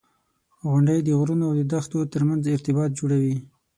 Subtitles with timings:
[0.69, 3.37] •غونډۍ د غرونو او دښتو ترمنځ ارتباط جوړوي.